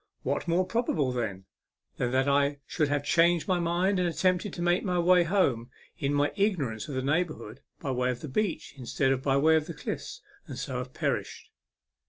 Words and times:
What 0.23 0.47
more 0.47 0.65
probable, 0.65 1.11
then, 1.11 1.45
than 1.97 2.09
that 2.09 2.27
I 2.27 2.57
should 2.65 2.87
have 2.87 3.03
changed 3.03 3.47
my 3.47 3.59
mind, 3.59 3.99
have 3.99 4.07
attempted 4.07 4.51
to 4.53 4.61
make 4.63 4.83
my 4.83 4.97
way 4.97 5.21
home 5.21 5.69
in 5.95 6.11
my 6.11 6.33
ignorance 6.35 6.87
of 6.87 6.95
the 6.95 7.03
neighbourhood, 7.03 7.61
by 7.79 7.91
way 7.91 8.09
of 8.09 8.21
the 8.21 8.27
beach, 8.27 8.73
instead 8.75 9.11
of 9.11 9.21
by 9.21 9.37
way 9.37 9.55
of 9.55 9.67
the 9.67 9.75
cliffs, 9.75 10.23
and 10.47 10.57
so 10.57 10.79
have 10.79 10.95
perished 10.95 11.51